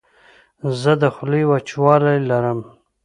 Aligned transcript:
زه 0.81 0.91
د 1.01 1.03
خولې 1.15 1.43
وچوالی 1.51 2.17
لرم. 2.29 2.59